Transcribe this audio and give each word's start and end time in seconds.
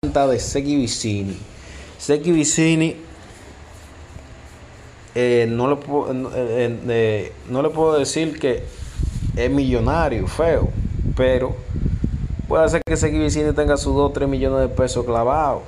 De 0.00 0.38
Seki 0.38 0.76
Vicini. 0.76 1.36
Seki 1.98 2.30
Vicini 2.30 2.96
eh, 5.12 5.46
no, 5.50 5.68
le 5.68 5.74
puedo, 5.74 6.12
eh, 6.36 6.78
eh, 6.88 7.32
no 7.48 7.62
le 7.62 7.70
puedo 7.70 7.98
decir 7.98 8.38
que 8.38 8.62
es 9.36 9.50
millonario, 9.50 10.28
feo, 10.28 10.68
pero 11.16 11.56
puede 12.46 12.68
ser 12.68 12.80
que 12.86 12.96
Seki 12.96 13.18
Vicini 13.18 13.52
tenga 13.52 13.76
sus 13.76 13.92
2 13.92 14.10
o 14.10 14.12
3 14.12 14.28
millones 14.28 14.60
de 14.60 14.68
pesos 14.68 15.04
clavados, 15.04 15.62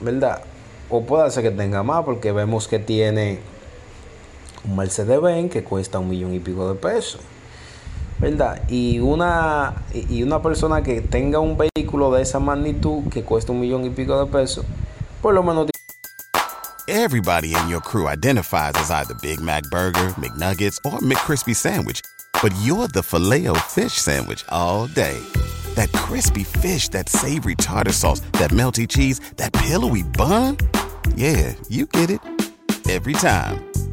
¿verdad? 0.00 0.42
O 0.90 1.02
puede 1.02 1.30
ser 1.30 1.44
que 1.44 1.50
tenga 1.50 1.82
más, 1.82 2.04
porque 2.04 2.30
vemos 2.30 2.68
que 2.68 2.78
tiene 2.78 3.40
un 4.68 4.76
Mercedes-Benz 4.76 5.50
que 5.50 5.64
cuesta 5.64 5.98
un 5.98 6.10
millón 6.10 6.34
y 6.34 6.40
pico 6.40 6.68
de 6.68 6.74
pesos. 6.74 7.22
¿Verdad? 8.18 8.62
Y 8.68 9.00
una, 9.00 9.74
y 9.92 10.22
una 10.22 10.42
persona 10.42 10.82
que 10.82 11.00
tenga 11.00 11.40
un 11.40 11.56
vehículo 11.56 12.12
de 12.12 12.22
esa 12.22 12.38
magnitud 12.38 13.08
que 13.10 13.22
cuesta 13.22 13.52
un 13.52 13.60
millón 13.60 13.84
y 13.84 13.90
pico 13.90 14.18
de 14.18 14.30
pesos, 14.30 14.64
por 15.22 15.34
lo 15.34 15.42
menos. 15.42 15.68
Everybody 16.86 17.54
in 17.54 17.68
your 17.68 17.80
crew 17.80 18.08
identifies 18.08 18.72
as 18.74 18.90
either 18.90 19.14
Big 19.22 19.40
Mac 19.40 19.62
Burger, 19.70 20.14
McNuggets, 20.18 20.78
or 20.84 20.98
McCrispy 20.98 21.56
Sandwich. 21.56 22.02
But 22.42 22.52
you're 22.60 22.88
the 22.88 23.02
filet 23.02 23.46
fish 23.68 23.94
Sandwich 23.94 24.44
all 24.50 24.86
day. 24.88 25.18
That 25.76 25.90
crispy 25.92 26.44
fish, 26.44 26.88
that 26.90 27.08
savory 27.08 27.54
tartar 27.54 27.92
sauce, 27.92 28.20
that 28.32 28.50
melty 28.50 28.86
cheese, 28.86 29.20
that 29.36 29.52
pillowy 29.54 30.02
bun. 30.02 30.58
Yeah, 31.16 31.54
you 31.70 31.86
get 31.86 32.10
it. 32.10 32.20
Every 32.88 33.14
time. 33.14 33.73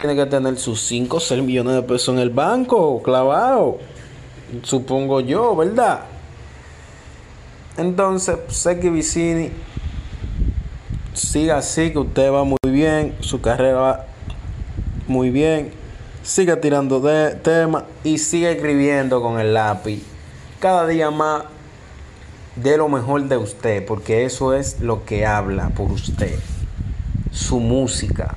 Tiene 0.00 0.16
que 0.16 0.24
tener 0.24 0.58
sus 0.58 0.80
5 0.80 1.18
o 1.18 1.20
6 1.20 1.42
millones 1.42 1.74
de 1.74 1.82
pesos 1.82 2.14
en 2.14 2.20
el 2.20 2.30
banco, 2.30 3.02
clavado. 3.02 3.78
Supongo 4.62 5.20
yo, 5.20 5.54
¿verdad? 5.54 6.00
Entonces, 7.76 8.36
sé 8.48 8.80
que 8.80 8.88
Vicini 8.88 9.50
siga 11.12 11.58
así, 11.58 11.92
que 11.92 11.98
usted 11.98 12.32
va 12.32 12.44
muy 12.44 12.58
bien, 12.64 13.14
su 13.20 13.42
carrera 13.42 13.78
va 13.78 14.06
muy 15.06 15.30
bien. 15.30 15.72
Siga 16.22 16.60
tirando 16.60 17.00
de 17.00 17.34
tema 17.34 17.84
y 18.02 18.18
siga 18.18 18.50
escribiendo 18.50 19.20
con 19.20 19.38
el 19.38 19.52
lápiz. 19.52 20.02
Cada 20.60 20.86
día 20.86 21.10
más 21.10 21.44
de 22.56 22.76
lo 22.78 22.88
mejor 22.88 23.24
de 23.24 23.36
usted, 23.36 23.84
porque 23.84 24.24
eso 24.24 24.54
es 24.54 24.80
lo 24.80 25.04
que 25.04 25.26
habla 25.26 25.68
por 25.70 25.92
usted. 25.92 26.38
Su 27.30 27.60
música. 27.60 28.36